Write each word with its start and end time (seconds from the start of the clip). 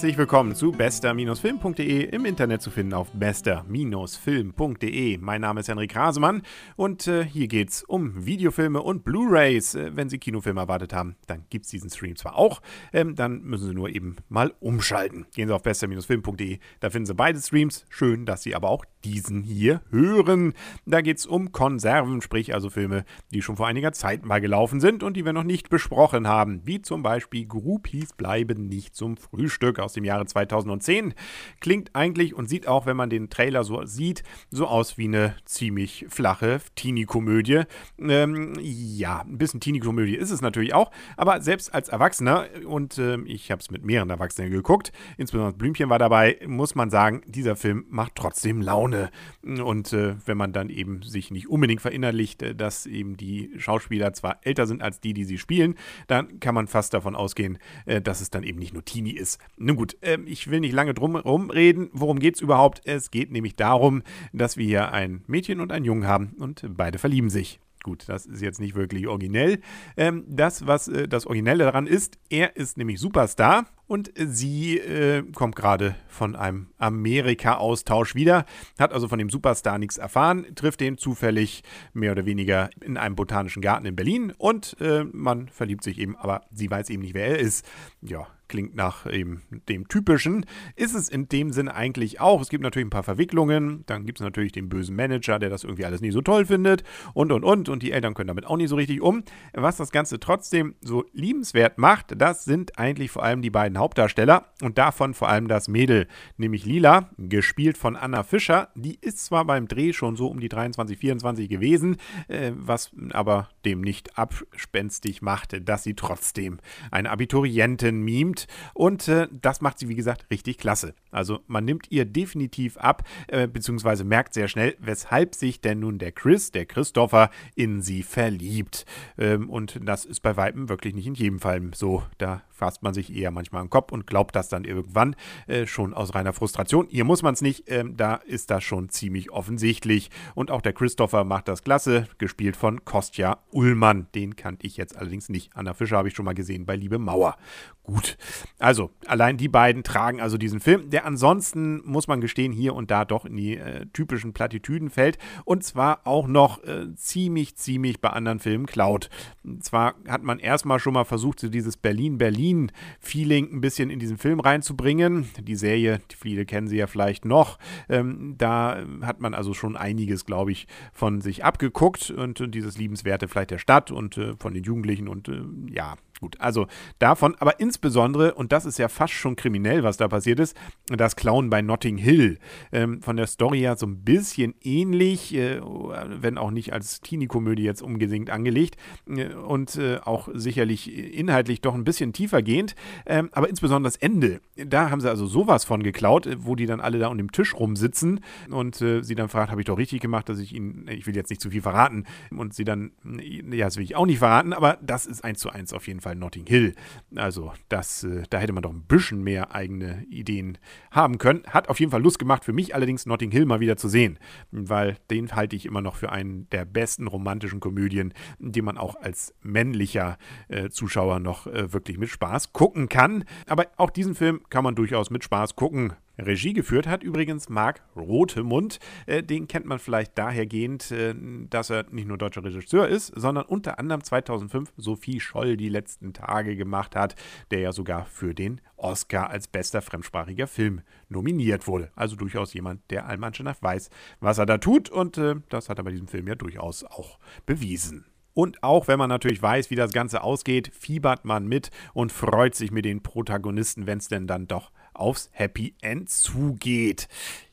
Herzlich 0.00 0.16
willkommen 0.16 0.54
zu 0.54 0.72
bester-film.de 0.72 2.04
im 2.04 2.24
Internet 2.24 2.62
zu 2.62 2.70
finden 2.70 2.94
auf 2.94 3.10
bester-film.de. 3.12 5.18
Mein 5.18 5.42
Name 5.42 5.60
ist 5.60 5.68
Henrik 5.68 5.94
Rasemann 5.94 6.40
und 6.76 7.06
äh, 7.06 7.22
hier 7.22 7.48
geht's 7.48 7.82
um 7.82 8.24
Videofilme 8.24 8.80
und 8.80 9.04
Blu-rays. 9.04 9.74
Äh, 9.74 9.94
wenn 9.94 10.08
Sie 10.08 10.16
Kinofilme 10.16 10.62
erwartet 10.62 10.94
haben, 10.94 11.16
dann 11.26 11.44
gibt 11.50 11.66
es 11.66 11.70
diesen 11.70 11.90
Stream 11.90 12.16
zwar 12.16 12.36
auch, 12.36 12.62
ähm, 12.94 13.14
dann 13.14 13.42
müssen 13.42 13.68
Sie 13.68 13.74
nur 13.74 13.90
eben 13.90 14.16
mal 14.30 14.54
umschalten. 14.60 15.26
Gehen 15.34 15.48
Sie 15.48 15.54
auf 15.54 15.64
bester-film.de, 15.64 16.60
da 16.80 16.88
finden 16.88 17.04
Sie 17.04 17.14
beide 17.14 17.38
Streams. 17.38 17.84
Schön, 17.90 18.24
dass 18.24 18.42
Sie 18.42 18.54
aber 18.54 18.70
auch 18.70 18.86
diesen 19.04 19.42
hier 19.42 19.82
hören. 19.90 20.54
Da 20.86 21.02
geht 21.02 21.18
es 21.18 21.26
um 21.26 21.52
Konserven, 21.52 22.22
sprich 22.22 22.54
also 22.54 22.70
Filme, 22.70 23.04
die 23.32 23.42
schon 23.42 23.58
vor 23.58 23.66
einiger 23.66 23.92
Zeit 23.92 24.24
mal 24.24 24.40
gelaufen 24.40 24.80
sind 24.80 25.02
und 25.02 25.14
die 25.14 25.26
wir 25.26 25.34
noch 25.34 25.44
nicht 25.44 25.68
besprochen 25.68 26.26
haben, 26.26 26.62
wie 26.64 26.80
zum 26.80 27.02
Beispiel 27.02 27.46
Groupies 27.46 28.14
bleiben 28.14 28.66
nicht 28.66 28.96
zum 28.96 29.18
Frühstück 29.18 29.78
aus 29.78 29.89
dem 29.92 30.04
Jahre 30.04 30.26
2010. 30.26 31.14
Klingt 31.60 31.94
eigentlich 31.94 32.34
und 32.34 32.48
sieht 32.48 32.66
auch, 32.66 32.86
wenn 32.86 32.96
man 32.96 33.10
den 33.10 33.30
Trailer 33.30 33.64
so 33.64 33.84
sieht, 33.84 34.22
so 34.50 34.66
aus 34.66 34.98
wie 34.98 35.04
eine 35.04 35.34
ziemlich 35.44 36.06
flache 36.08 36.60
Teenie-Komödie. 36.74 37.62
Ähm, 37.98 38.54
ja, 38.60 39.20
ein 39.20 39.38
bisschen 39.38 39.60
Teenie-Komödie 39.60 40.16
ist 40.16 40.30
es 40.30 40.40
natürlich 40.40 40.74
auch, 40.74 40.90
aber 41.16 41.40
selbst 41.40 41.72
als 41.74 41.88
Erwachsener, 41.88 42.46
und 42.66 42.98
äh, 42.98 43.18
ich 43.22 43.50
habe 43.50 43.60
es 43.60 43.70
mit 43.70 43.84
mehreren 43.84 44.10
Erwachsenen 44.10 44.50
geguckt, 44.50 44.92
insbesondere 45.18 45.56
Blümchen 45.56 45.90
war 45.90 45.98
dabei, 45.98 46.38
muss 46.46 46.74
man 46.74 46.90
sagen, 46.90 47.22
dieser 47.26 47.56
Film 47.56 47.84
macht 47.88 48.14
trotzdem 48.14 48.60
Laune. 48.62 49.10
Und 49.42 49.92
äh, 49.92 50.16
wenn 50.26 50.36
man 50.36 50.52
dann 50.52 50.70
eben 50.70 51.02
sich 51.02 51.30
nicht 51.30 51.48
unbedingt 51.48 51.80
verinnerlicht, 51.80 52.42
äh, 52.42 52.54
dass 52.54 52.86
eben 52.86 53.16
die 53.16 53.52
Schauspieler 53.58 54.12
zwar 54.12 54.38
älter 54.42 54.66
sind 54.66 54.82
als 54.82 55.00
die, 55.00 55.14
die 55.14 55.24
sie 55.24 55.38
spielen, 55.38 55.76
dann 56.06 56.40
kann 56.40 56.54
man 56.54 56.66
fast 56.66 56.94
davon 56.94 57.14
ausgehen, 57.14 57.58
äh, 57.86 58.00
dass 58.00 58.20
es 58.20 58.30
dann 58.30 58.42
eben 58.42 58.58
nicht 58.58 58.74
nur 58.74 58.84
Teenie 58.84 59.12
ist. 59.12 59.38
Nun 59.56 59.76
gut, 59.80 59.96
äh, 60.02 60.18
ich 60.26 60.50
will 60.50 60.60
nicht 60.60 60.74
lange 60.74 60.92
drum 60.92 61.12
herum 61.12 61.48
reden. 61.48 61.88
Worum 61.94 62.18
geht 62.18 62.34
es 62.34 62.42
überhaupt? 62.42 62.82
Es 62.84 63.10
geht 63.10 63.30
nämlich 63.30 63.56
darum, 63.56 64.02
dass 64.34 64.58
wir 64.58 64.66
hier 64.66 64.92
ein 64.92 65.24
Mädchen 65.26 65.58
und 65.58 65.72
einen 65.72 65.86
Jungen 65.86 66.06
haben 66.06 66.34
und 66.38 66.66
beide 66.76 66.98
verlieben 66.98 67.30
sich. 67.30 67.60
Gut, 67.82 68.06
das 68.10 68.26
ist 68.26 68.42
jetzt 68.42 68.60
nicht 68.60 68.74
wirklich 68.74 69.08
originell. 69.08 69.60
Ähm, 69.96 70.24
das, 70.28 70.66
was 70.66 70.88
äh, 70.88 71.08
das 71.08 71.24
Originelle 71.24 71.64
daran 71.64 71.86
ist, 71.86 72.18
er 72.28 72.56
ist 72.56 72.76
nämlich 72.76 73.00
Superstar 73.00 73.68
und 73.86 74.12
sie 74.14 74.76
äh, 74.76 75.22
kommt 75.32 75.56
gerade 75.56 75.96
von 76.08 76.36
einem 76.36 76.66
Amerika-Austausch 76.76 78.14
wieder, 78.14 78.44
hat 78.78 78.92
also 78.92 79.08
von 79.08 79.18
dem 79.18 79.30
Superstar 79.30 79.78
nichts 79.78 79.96
erfahren, 79.96 80.44
trifft 80.56 80.80
den 80.80 80.98
zufällig 80.98 81.62
mehr 81.94 82.12
oder 82.12 82.26
weniger 82.26 82.68
in 82.82 82.98
einem 82.98 83.16
botanischen 83.16 83.62
Garten 83.62 83.86
in 83.86 83.96
Berlin 83.96 84.34
und 84.36 84.76
äh, 84.78 85.04
man 85.04 85.48
verliebt 85.48 85.84
sich 85.84 85.98
eben, 85.98 86.16
aber 86.16 86.42
sie 86.52 86.70
weiß 86.70 86.90
eben 86.90 87.00
nicht, 87.00 87.14
wer 87.14 87.28
er 87.28 87.38
ist. 87.38 87.64
Ja, 88.02 88.26
klingt 88.50 88.74
nach 88.74 89.06
eben 89.10 89.42
dem 89.68 89.88
typischen. 89.88 90.44
Ist 90.76 90.94
es 90.94 91.08
in 91.08 91.28
dem 91.28 91.52
Sinne 91.52 91.74
eigentlich 91.74 92.20
auch. 92.20 92.42
Es 92.42 92.50
gibt 92.50 92.62
natürlich 92.62 92.86
ein 92.86 92.90
paar 92.90 93.04
Verwicklungen. 93.04 93.84
Dann 93.86 94.04
gibt 94.04 94.18
es 94.18 94.24
natürlich 94.24 94.52
den 94.52 94.68
bösen 94.68 94.96
Manager, 94.96 95.38
der 95.38 95.48
das 95.48 95.64
irgendwie 95.64 95.84
alles 95.84 96.00
nie 96.00 96.10
so 96.10 96.20
toll 96.20 96.44
findet. 96.44 96.82
Und, 97.14 97.32
und, 97.32 97.44
und. 97.44 97.68
Und 97.68 97.82
die 97.82 97.92
Eltern 97.92 98.12
können 98.12 98.26
damit 98.26 98.46
auch 98.46 98.56
nicht 98.56 98.68
so 98.68 98.76
richtig 98.76 99.00
um. 99.00 99.22
Was 99.54 99.76
das 99.76 99.92
Ganze 99.92 100.18
trotzdem 100.18 100.74
so 100.80 101.04
liebenswert 101.12 101.78
macht, 101.78 102.20
das 102.20 102.44
sind 102.44 102.78
eigentlich 102.78 103.10
vor 103.10 103.22
allem 103.22 103.40
die 103.40 103.50
beiden 103.50 103.78
Hauptdarsteller. 103.78 104.46
Und 104.60 104.76
davon 104.76 105.14
vor 105.14 105.28
allem 105.28 105.46
das 105.46 105.68
Mädel, 105.68 106.08
nämlich 106.36 106.66
Lila, 106.66 107.10
gespielt 107.16 107.78
von 107.78 107.94
Anna 107.96 108.24
Fischer. 108.24 108.68
Die 108.74 108.98
ist 109.00 109.24
zwar 109.24 109.44
beim 109.44 109.68
Dreh 109.68 109.92
schon 109.92 110.16
so 110.16 110.26
um 110.26 110.40
die 110.40 110.48
23, 110.48 110.98
24 110.98 111.48
gewesen, 111.48 111.98
äh, 112.26 112.50
was 112.56 112.90
aber 113.12 113.48
dem 113.64 113.80
nicht 113.80 114.18
abspenstig 114.18 115.22
machte, 115.22 115.60
dass 115.60 115.84
sie 115.84 115.94
trotzdem 115.94 116.58
eine 116.90 117.10
Abiturientin 117.10 118.02
mimt 118.02 118.39
und 118.74 119.08
äh, 119.08 119.28
das 119.30 119.60
macht 119.60 119.78
sie, 119.78 119.88
wie 119.88 119.94
gesagt, 119.94 120.30
richtig 120.30 120.58
klasse. 120.58 120.94
Also 121.10 121.40
man 121.46 121.64
nimmt 121.64 121.90
ihr 121.90 122.04
definitiv 122.04 122.76
ab, 122.76 123.02
äh, 123.28 123.46
beziehungsweise 123.46 124.04
merkt 124.04 124.34
sehr 124.34 124.48
schnell, 124.48 124.76
weshalb 124.78 125.34
sich 125.34 125.60
denn 125.60 125.80
nun 125.80 125.98
der 125.98 126.12
Chris, 126.12 126.52
der 126.52 126.66
Christopher, 126.66 127.30
in 127.54 127.82
sie 127.82 128.02
verliebt. 128.02 128.84
Ähm, 129.18 129.50
und 129.50 129.80
das 129.82 130.04
ist 130.04 130.20
bei 130.20 130.36
Weitem 130.36 130.68
wirklich 130.68 130.94
nicht 130.94 131.06
in 131.06 131.14
jedem 131.14 131.38
Fall 131.40 131.60
so. 131.74 132.02
Da 132.18 132.42
fasst 132.60 132.82
man 132.82 132.92
sich 132.92 133.16
eher 133.16 133.30
manchmal 133.30 133.62
am 133.62 133.70
Kopf 133.70 133.90
und 133.90 134.06
glaubt 134.06 134.36
das 134.36 134.50
dann 134.50 134.64
irgendwann 134.64 135.16
äh, 135.46 135.66
schon 135.66 135.94
aus 135.94 136.14
reiner 136.14 136.34
Frustration. 136.34 136.86
Hier 136.90 137.04
muss 137.04 137.22
man 137.22 137.32
es 137.32 137.40
nicht, 137.40 137.64
ähm, 137.68 137.96
da 137.96 138.16
ist 138.16 138.50
das 138.50 138.62
schon 138.62 138.90
ziemlich 138.90 139.32
offensichtlich. 139.32 140.10
Und 140.34 140.50
auch 140.50 140.60
der 140.60 140.74
Christopher 140.74 141.24
macht 141.24 141.48
das 141.48 141.64
klasse, 141.64 142.06
gespielt 142.18 142.56
von 142.56 142.84
Kostja 142.84 143.38
Ullmann. 143.50 144.08
Den 144.14 144.36
kannte 144.36 144.66
ich 144.66 144.76
jetzt 144.76 144.94
allerdings 144.94 145.30
nicht. 145.30 145.56
Anna 145.56 145.72
Fischer 145.72 145.96
habe 145.96 146.08
ich 146.08 146.14
schon 146.14 146.26
mal 146.26 146.34
gesehen 146.34 146.66
bei 146.66 146.76
Liebe 146.76 146.98
Mauer. 146.98 147.36
Gut. 147.82 148.18
Also, 148.58 148.90
allein 149.06 149.36
die 149.36 149.48
beiden 149.48 149.82
tragen 149.82 150.20
also 150.20 150.36
diesen 150.36 150.60
Film, 150.60 150.90
der 150.90 151.06
ansonsten, 151.06 151.80
muss 151.84 152.08
man 152.08 152.20
gestehen, 152.20 152.52
hier 152.52 152.74
und 152.74 152.90
da 152.90 153.04
doch 153.04 153.24
in 153.24 153.36
die 153.36 153.56
äh, 153.56 153.86
typischen 153.92 154.32
Plattitüden 154.32 154.90
fällt. 154.90 155.18
Und 155.44 155.64
zwar 155.64 156.06
auch 156.06 156.28
noch 156.28 156.62
äh, 156.62 156.94
ziemlich, 156.94 157.56
ziemlich 157.56 158.00
bei 158.00 158.10
anderen 158.10 158.38
Filmen 158.38 158.66
klaut. 158.66 159.08
Und 159.42 159.64
zwar 159.64 159.94
hat 160.06 160.22
man 160.22 160.38
erstmal 160.38 160.78
schon 160.78 160.92
mal 160.92 161.04
versucht, 161.04 161.40
so 161.40 161.48
dieses 161.48 161.76
Berlin-Berlin 161.78 162.49
Berlin-Feeling 162.50 163.52
ein 163.52 163.60
bisschen 163.60 163.90
in 163.90 163.98
diesen 163.98 164.18
Film 164.18 164.40
reinzubringen. 164.40 165.28
Die 165.40 165.56
Serie, 165.56 166.00
viele 166.16 166.44
kennen 166.44 166.68
sie 166.68 166.76
ja 166.76 166.86
vielleicht 166.86 167.24
noch. 167.24 167.58
Ähm, 167.88 168.34
da 168.38 168.82
hat 169.02 169.20
man 169.20 169.34
also 169.34 169.54
schon 169.54 169.76
einiges, 169.76 170.24
glaube 170.24 170.52
ich, 170.52 170.66
von 170.92 171.20
sich 171.20 171.44
abgeguckt 171.44 172.10
und, 172.10 172.40
und 172.40 172.54
dieses 172.54 172.78
Liebenswerte 172.78 173.28
vielleicht 173.28 173.50
der 173.50 173.58
Stadt 173.58 173.90
und 173.90 174.16
äh, 174.16 174.34
von 174.38 174.54
den 174.54 174.64
Jugendlichen 174.64 175.08
und 175.08 175.28
äh, 175.28 175.42
ja, 175.70 175.96
Gut, 176.20 176.38
also 176.38 176.66
davon, 176.98 177.34
aber 177.38 177.60
insbesondere, 177.60 178.34
und 178.34 178.52
das 178.52 178.66
ist 178.66 178.78
ja 178.78 178.88
fast 178.88 179.14
schon 179.14 179.36
kriminell, 179.36 179.82
was 179.84 179.96
da 179.96 180.06
passiert 180.06 180.38
ist, 180.38 180.54
das 180.86 181.16
Clown 181.16 181.48
bei 181.48 181.62
Notting 181.62 181.96
Hill. 181.96 182.38
Ähm, 182.72 183.00
von 183.00 183.16
der 183.16 183.26
Story 183.26 183.62
ja 183.62 183.74
so 183.74 183.86
ein 183.86 184.04
bisschen 184.04 184.54
ähnlich, 184.60 185.34
äh, 185.34 185.62
wenn 185.62 186.36
auch 186.36 186.50
nicht 186.50 186.74
als 186.74 187.00
Teenie-Komödie 187.00 187.62
jetzt 187.62 187.80
unbedingt 187.80 188.28
angelegt 188.28 188.76
äh, 189.08 189.32
und 189.32 189.76
äh, 189.76 189.96
auch 190.04 190.28
sicherlich 190.34 190.94
inhaltlich 190.94 191.62
doch 191.62 191.74
ein 191.74 191.84
bisschen 191.84 192.12
tiefer 192.12 192.39
gehend. 192.42 192.74
Ähm, 193.06 193.30
aber 193.32 193.48
insbesondere 193.48 193.90
das 193.90 193.96
Ende, 193.96 194.40
da 194.56 194.90
haben 194.90 195.00
sie 195.00 195.08
also 195.08 195.26
sowas 195.26 195.64
von 195.64 195.82
geklaut, 195.82 196.28
wo 196.40 196.54
die 196.54 196.66
dann 196.66 196.80
alle 196.80 196.98
da 196.98 197.08
um 197.08 197.16
den 197.16 197.28
Tisch 197.28 197.54
rumsitzen 197.54 198.20
und 198.50 198.80
äh, 198.82 199.02
sie 199.02 199.14
dann 199.14 199.28
fragt, 199.28 199.50
habe 199.50 199.62
ich 199.62 199.66
doch 199.66 199.78
richtig 199.78 200.00
gemacht, 200.00 200.28
dass 200.28 200.38
ich 200.38 200.54
ihnen, 200.54 200.86
ich 200.88 201.06
will 201.06 201.16
jetzt 201.16 201.30
nicht 201.30 201.40
zu 201.40 201.50
viel 201.50 201.62
verraten 201.62 202.04
und 202.30 202.52
sie 202.52 202.64
dann, 202.64 202.92
ja, 203.22 203.66
das 203.66 203.76
will 203.76 203.84
ich 203.84 203.96
auch 203.96 204.06
nicht 204.06 204.18
verraten, 204.18 204.52
aber 204.52 204.78
das 204.82 205.06
ist 205.06 205.24
eins 205.24 205.38
zu 205.40 205.50
eins 205.50 205.72
auf 205.72 205.86
jeden 205.86 206.00
Fall 206.00 206.10
Fall 206.10 206.16
Notting 206.16 206.46
Hill. 206.46 206.74
Also 207.14 207.52
das, 207.68 208.04
äh, 208.04 208.24
da 208.30 208.38
hätte 208.38 208.52
man 208.52 208.62
doch 208.62 208.72
ein 208.72 208.82
bisschen 208.82 209.22
mehr 209.22 209.54
eigene 209.54 210.04
Ideen 210.10 210.58
haben 210.90 211.18
können. 211.18 211.44
Hat 211.46 211.68
auf 211.68 211.78
jeden 211.78 211.92
Fall 211.92 212.02
Lust 212.02 212.18
gemacht 212.18 212.44
für 212.44 212.52
mich 212.52 212.74
allerdings 212.74 213.06
Notting 213.06 213.30
Hill 213.30 213.46
mal 213.46 213.60
wieder 213.60 213.76
zu 213.76 213.88
sehen, 213.88 214.18
weil 214.50 214.96
den 215.10 215.32
halte 215.32 215.54
ich 215.56 215.66
immer 215.66 215.80
noch 215.80 215.96
für 215.96 216.10
einen 216.10 216.48
der 216.50 216.64
besten 216.64 217.06
romantischen 217.06 217.60
Komödien, 217.60 218.12
die 218.38 218.62
man 218.62 218.76
auch 218.76 218.96
als 218.96 219.34
männlicher 219.42 220.18
äh, 220.48 220.70
Zuschauer 220.70 221.20
noch 221.20 221.46
äh, 221.46 221.72
wirklich 221.72 221.98
mit 221.98 222.08
Spaß 222.08 222.29
gucken 222.52 222.88
kann. 222.88 223.24
Aber 223.46 223.66
auch 223.76 223.90
diesen 223.90 224.14
Film 224.14 224.40
kann 224.50 224.64
man 224.64 224.74
durchaus 224.74 225.10
mit 225.10 225.24
Spaß 225.24 225.56
gucken. 225.56 225.94
Regie 226.18 226.52
geführt 226.52 226.86
hat 226.86 227.02
übrigens 227.02 227.48
Marc 227.48 227.82
Rotemund. 227.96 228.78
Äh, 229.06 229.22
den 229.22 229.48
kennt 229.48 229.66
man 229.66 229.78
vielleicht 229.78 230.16
dahergehend, 230.18 230.90
äh, 230.90 231.14
dass 231.48 231.70
er 231.70 231.86
nicht 231.90 232.06
nur 232.06 232.18
deutscher 232.18 232.44
Regisseur 232.44 232.88
ist, 232.88 233.12
sondern 233.16 233.46
unter 233.46 233.78
anderem 233.78 234.02
2005 234.02 234.72
Sophie 234.76 235.20
Scholl 235.20 235.56
die 235.56 235.68
letzten 235.68 236.12
Tage 236.12 236.56
gemacht 236.56 236.96
hat, 236.96 237.16
der 237.50 237.60
ja 237.60 237.72
sogar 237.72 238.06
für 238.06 238.34
den 238.34 238.60
Oscar 238.76 239.30
als 239.30 239.48
bester 239.48 239.82
fremdsprachiger 239.82 240.46
Film 240.46 240.82
nominiert 241.08 241.66
wurde. 241.66 241.90
Also 241.94 242.16
durchaus 242.16 242.54
jemand, 242.54 242.90
der 242.90 243.06
allmannschenhaft 243.06 243.62
weiß, 243.62 243.90
was 244.20 244.38
er 244.38 244.46
da 244.46 244.58
tut 244.58 244.90
und 244.90 245.18
äh, 245.18 245.36
das 245.48 245.68
hat 245.68 245.78
er 245.78 245.84
bei 245.84 245.90
diesem 245.90 246.08
Film 246.08 246.28
ja 246.28 246.34
durchaus 246.34 246.84
auch 246.84 247.18
bewiesen. 247.46 248.04
Und 248.40 248.62
auch 248.62 248.88
wenn 248.88 248.98
man 248.98 249.10
natürlich 249.10 249.42
weiß, 249.42 249.68
wie 249.68 249.74
das 249.74 249.92
Ganze 249.92 250.22
ausgeht, 250.22 250.72
fiebert 250.72 251.26
man 251.26 251.46
mit 251.46 251.70
und 251.92 252.10
freut 252.10 252.54
sich 252.54 252.70
mit 252.70 252.86
den 252.86 253.02
Protagonisten, 253.02 253.86
wenn 253.86 253.98
es 253.98 254.08
denn 254.08 254.26
dann 254.26 254.46
doch 254.46 254.70
aufs 254.94 255.28
Happy 255.32 255.74
End 255.82 256.08
zugeht. 256.08 257.06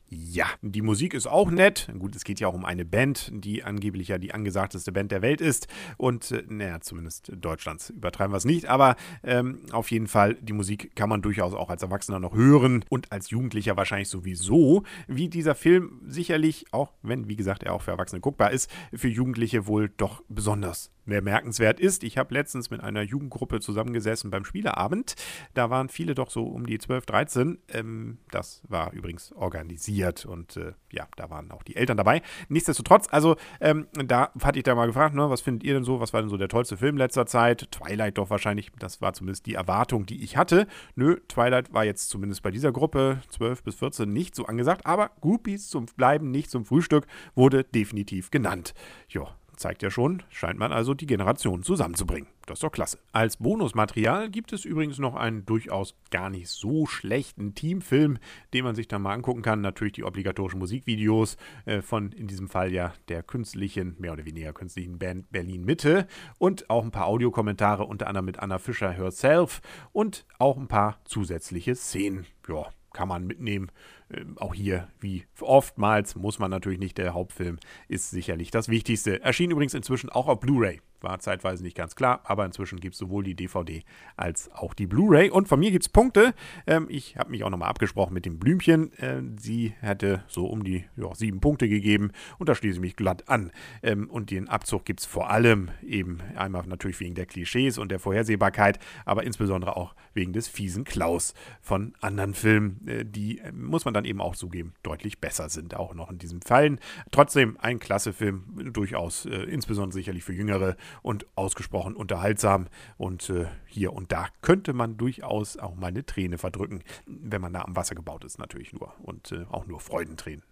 Ja, 0.10 0.46
die 0.62 0.82
Musik 0.82 1.14
ist 1.14 1.28
auch 1.28 1.52
nett. 1.52 1.90
Gut, 2.00 2.16
es 2.16 2.24
geht 2.24 2.40
ja 2.40 2.48
auch 2.48 2.54
um 2.54 2.64
eine 2.64 2.86
Band, 2.86 3.30
die 3.34 3.66
angeblich 3.66 4.08
ja 4.08 4.18
die 4.18 4.34
angesagteste 4.34 4.94
Band 4.94 5.12
der 5.12 5.22
Welt 5.22 5.42
ist. 5.42 5.68
Und, 5.98 6.32
äh, 6.32 6.44
naja, 6.48 6.80
zumindest 6.80 7.32
Deutschlands 7.36 7.90
übertreiben 7.90 8.32
wir 8.32 8.38
es 8.38 8.46
nicht. 8.46 8.68
Aber 8.68 8.96
ähm, 9.24 9.60
auf 9.72 9.92
jeden 9.92 10.08
Fall, 10.08 10.36
die 10.36 10.54
Musik 10.54 10.96
kann 10.96 11.10
man 11.10 11.22
durchaus 11.22 11.54
auch 11.54 11.70
als 11.70 11.84
Erwachsener 11.84 12.20
noch 12.20 12.36
hören 12.36 12.86
und 12.90 13.12
als 13.12 13.32
Jugendlicher 13.32 13.76
wahrscheinlich 13.76 14.08
sowieso. 14.08 14.84
Wie 15.08 15.28
dieser 15.28 15.56
Film 15.56 16.00
sicherlich, 16.08 16.66
auch 16.72 16.94
wenn, 17.02 17.28
wie 17.28 17.36
gesagt, 17.36 17.64
er 17.64 17.74
auch 17.74 17.82
für 17.82 17.92
Erwachsene 17.92 18.22
guckbar 18.22 18.52
ist, 18.52 18.72
für 18.94 19.10
Jugendliche 19.10 19.68
wohl 19.68 19.90
doch 19.90 20.24
besonders 20.30 20.90
bemerkenswert 21.08 21.80
ist, 21.80 22.04
ich 22.04 22.18
habe 22.18 22.34
letztens 22.34 22.70
mit 22.70 22.82
einer 22.82 23.02
Jugendgruppe 23.02 23.60
zusammengesessen 23.60 24.30
beim 24.30 24.46
Spieleabend. 24.46 25.16
Da 25.54 25.70
waren 25.70 25.90
viele 25.90 26.16
doch 26.16 26.30
so 26.30 26.44
um 26.44 26.66
die 26.66 26.78
12, 26.78 27.06
13. 27.06 27.60
Ähm, 27.70 28.20
das 28.32 28.62
war 28.68 28.94
übrigens 28.94 29.32
organisiert 29.32 30.26
und 30.26 30.58
äh, 30.58 30.74
ja, 30.92 31.08
da 31.16 31.30
waren 31.30 31.52
auch 31.52 31.64
die 31.64 31.76
Eltern 31.76 31.98
dabei. 31.98 32.22
Nichtsdestotrotz, 32.50 33.08
also 33.12 33.36
ähm, 33.60 33.88
da 33.94 34.32
hatte 34.42 34.60
ich 34.60 34.64
da 34.64 34.76
mal 34.76 34.88
gefragt, 34.88 35.16
ne, 35.16 35.30
was 35.30 35.42
findet 35.42 35.64
ihr 35.64 35.74
denn 35.74 35.84
so? 35.84 36.00
Was 36.00 36.14
war 36.14 36.22
denn 36.22 36.30
so 36.30 36.38
der 36.38 36.50
tollste 36.50 36.78
Film 36.78 36.98
letzter 36.98 37.26
Zeit? 37.26 37.72
Twilight 37.72 38.18
doch 38.18 38.30
wahrscheinlich, 38.30 38.72
das 38.80 39.02
war 39.02 39.14
zumindest 39.14 39.46
die 39.46 39.56
Erwartung, 39.56 40.06
die 40.06 40.24
ich 40.24 40.38
hatte. 40.38 40.68
Nö, 40.96 41.18
Twilight 41.28 41.74
war 41.74 41.86
jetzt 41.86 42.10
zumindest 42.10 42.42
bei 42.44 42.52
dieser 42.52 42.72
Gruppe 42.72 43.22
12 43.30 43.64
bis 43.64 43.76
14 43.76 44.12
nicht 44.12 44.36
so 44.36 44.46
angesagt, 44.46 44.86
aber 44.86 45.12
Groupies 45.22 45.70
zum 45.70 45.86
Bleiben, 45.86 46.32
nicht 46.32 46.52
zum 46.52 46.66
Frühstück, 46.66 47.08
wurde 47.36 47.64
definitiv 47.64 48.32
genannt. 48.32 48.74
Jo, 49.08 49.28
Zeigt 49.58 49.82
ja 49.82 49.90
schon, 49.90 50.22
scheint 50.30 50.60
man 50.60 50.72
also 50.72 50.94
die 50.94 51.08
Generation 51.08 51.64
zusammenzubringen. 51.64 52.30
Das 52.46 52.58
ist 52.58 52.64
doch 52.64 52.72
klasse. 52.72 53.00
Als 53.12 53.38
Bonusmaterial 53.38 54.30
gibt 54.30 54.54
es 54.54 54.66
übrigens 54.66 55.00
noch 55.00 55.16
einen 55.16 55.48
durchaus 55.48 55.96
gar 56.12 56.30
nicht 56.30 56.48
so 56.48 56.86
schlechten 56.86 57.56
Teamfilm, 57.56 58.20
den 58.54 58.64
man 58.64 58.76
sich 58.76 58.88
dann 58.88 59.02
mal 59.02 59.14
angucken 59.14 59.42
kann. 59.42 59.62
Natürlich 59.62 59.94
die 59.94 60.04
obligatorischen 60.04 60.60
Musikvideos 60.60 61.38
äh, 61.66 61.82
von 61.82 62.12
in 62.12 62.28
diesem 62.28 62.50
Fall 62.50 62.72
ja 62.72 62.94
der 63.10 63.24
künstlichen, 63.24 63.96
mehr 63.98 64.14
oder 64.14 64.26
weniger 64.26 64.54
künstlichen 64.54 65.00
Band 65.00 65.32
Berlin 65.32 65.66
Mitte 65.66 66.06
und 66.38 66.70
auch 66.70 66.84
ein 66.84 66.92
paar 66.92 67.08
Audiokommentare, 67.08 67.84
unter 67.84 68.06
anderem 68.06 68.26
mit 68.26 68.38
Anna 68.38 68.60
Fischer 68.60 68.92
herself 68.92 69.62
und 69.92 70.28
auch 70.38 70.58
ein 70.58 70.68
paar 70.68 71.00
zusätzliche 71.04 71.74
Szenen. 71.74 72.28
Ja, 72.48 72.68
kann 72.94 73.08
man 73.08 73.26
mitnehmen. 73.26 73.72
Ähm, 74.12 74.38
auch 74.38 74.54
hier, 74.54 74.88
wie 75.00 75.26
oftmals, 75.40 76.16
muss 76.16 76.40
man 76.40 76.52
natürlich 76.52 76.80
nicht. 76.80 76.98
Der 76.98 77.14
Hauptfilm 77.14 77.58
ist 77.88 78.10
sicherlich 78.10 78.52
das 78.52 78.70
Wichtigste. 78.70 79.22
Erschien 79.22 79.52
übrigens 79.52 79.74
inzwischen 79.74 80.10
auch 80.10 80.28
auf 80.28 80.40
Blu-ray. 80.40 80.82
War 81.02 81.20
zeitweise 81.20 81.62
nicht 81.62 81.78
ganz 81.78 81.96
klar, 81.96 82.22
aber 82.24 82.44
inzwischen 82.46 82.80
gibt 82.80 82.96
es 82.96 83.00
sowohl 83.00 83.24
die 83.24 83.36
DVD 83.36 83.84
als 84.16 84.52
auch 84.52 84.74
die 84.74 84.88
Blu-ray. 84.88 85.30
Und 85.30 85.48
von 85.48 85.60
mir 85.60 85.70
gibt 85.70 85.84
es 85.84 85.90
Punkte. 85.90 86.34
Ähm, 86.66 86.88
ich 86.90 87.18
habe 87.18 87.30
mich 87.30 87.44
auch 87.44 87.52
nochmal 87.52 87.70
abgesprochen 87.70 88.14
mit 88.14 88.26
dem 88.26 88.40
Blümchen. 88.40 88.92
Äh, 88.94 89.22
sie 89.38 89.76
hätte 89.80 90.24
so 90.28 90.48
um 90.48 90.64
die 90.64 90.86
ja, 90.96 91.14
sieben 91.14 91.40
Punkte 91.40 91.70
gegeben 91.70 92.12
und 92.40 92.50
da 92.50 92.56
schließe 92.56 92.78
ich 92.78 92.82
mich 92.82 92.96
glatt 92.96 93.30
an. 93.30 93.52
Ähm, 93.84 94.10
und 94.10 94.32
den 94.32 94.50
Abzug 94.50 94.86
gibt 94.86 95.02
es 95.02 95.06
vor 95.06 95.30
allem 95.30 95.70
eben 95.86 96.20
einmal 96.36 96.66
natürlich 96.66 97.00
wegen 97.00 97.14
der 97.14 97.28
Klischees 97.28 97.78
und 97.78 97.90
der 97.92 98.00
Vorhersehbarkeit, 98.00 98.80
aber 99.06 99.24
insbesondere 99.24 99.78
auch 99.78 99.94
wegen 100.16 100.34
des 100.34 100.48
fiesen 100.48 100.84
Klaus 100.84 101.36
von 101.62 101.94
anderen 102.02 102.34
Filmen, 102.34 102.88
äh, 102.88 103.06
die, 103.06 103.38
äh, 103.38 103.52
muss 103.52 103.86
man 103.86 103.94
dann 103.98 104.06
eben 104.06 104.22
auch 104.22 104.36
zugeben, 104.36 104.74
deutlich 104.84 105.20
besser 105.20 105.50
sind, 105.50 105.76
auch 105.76 105.94
noch 105.94 106.10
in 106.10 106.18
diesem 106.18 106.42
Fall. 106.42 106.78
Trotzdem 107.12 107.58
ein 107.60 107.80
klasse 107.80 108.14
Film, 108.14 108.72
durchaus, 108.74 109.26
äh, 109.26 109.36
insbesondere 109.36 109.94
sicherlich 109.94 110.24
für 110.24 110.34
Jüngere 110.34 110.76
und 111.02 111.26
ausgesprochen 111.36 111.96
unterhaltsam. 111.96 112.68
Und 112.98 113.30
äh, 113.30 113.48
hier 113.68 113.94
und 113.94 114.12
da 114.12 114.28
könnte 114.42 114.74
man 114.74 114.98
durchaus 114.98 115.58
auch 115.58 115.76
mal 115.76 115.88
eine 115.88 116.06
Träne 116.06 116.38
verdrücken, 116.38 116.84
wenn 117.06 117.42
man 117.42 117.54
da 117.54 117.62
am 117.62 117.76
Wasser 117.76 117.96
gebaut 117.96 118.24
ist, 118.24 118.40
natürlich 118.40 118.74
nur. 118.74 118.94
Und 119.02 119.32
äh, 119.32 119.46
auch 119.50 119.68
nur 119.68 119.80
Freudentränen 119.80 120.44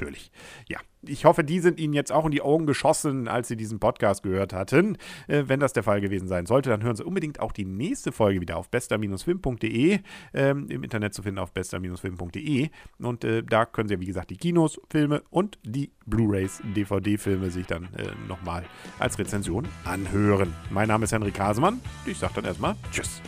natürlich. 0.00 0.30
Ja, 0.68 0.78
ich 1.02 1.24
hoffe, 1.24 1.44
die 1.44 1.60
sind 1.60 1.78
Ihnen 1.78 1.94
jetzt 1.94 2.12
auch 2.12 2.24
in 2.24 2.30
die 2.30 2.42
Augen 2.42 2.66
geschossen, 2.66 3.28
als 3.28 3.48
Sie 3.48 3.56
diesen 3.56 3.80
Podcast 3.80 4.22
gehört 4.22 4.52
hatten. 4.52 4.96
Äh, 5.28 5.44
wenn 5.46 5.60
das 5.60 5.72
der 5.72 5.82
Fall 5.82 6.00
gewesen 6.00 6.28
sein 6.28 6.46
sollte, 6.46 6.70
dann 6.70 6.82
hören 6.82 6.96
Sie 6.96 7.04
unbedingt 7.04 7.40
auch 7.40 7.52
die 7.52 7.64
nächste 7.64 8.12
Folge 8.12 8.40
wieder 8.40 8.56
auf 8.56 8.70
bester-film.de, 8.70 10.00
ähm, 10.34 10.66
im 10.68 10.82
Internet 10.82 11.14
zu 11.14 11.22
finden 11.22 11.38
auf 11.38 11.52
bester-film.de. 11.52 12.70
Und 12.98 13.24
äh, 13.24 13.42
da 13.42 13.66
können 13.66 13.88
Sie, 13.88 14.00
wie 14.00 14.06
gesagt, 14.06 14.30
die 14.30 14.36
Kinos, 14.36 14.80
Filme 14.90 15.22
und 15.30 15.58
die 15.64 15.90
Blu-rays, 16.06 16.62
DVD-Filme 16.76 17.50
sich 17.50 17.66
dann 17.66 17.84
äh, 17.96 18.08
nochmal 18.28 18.64
als 18.98 19.18
Rezension 19.18 19.68
anhören. 19.84 20.54
Mein 20.70 20.88
Name 20.88 21.04
ist 21.04 21.12
Henrik 21.12 21.38
Hasemann. 21.38 21.80
Ich 22.06 22.18
sage 22.18 22.34
dann 22.36 22.44
erstmal 22.44 22.74
Tschüss. 22.90 23.20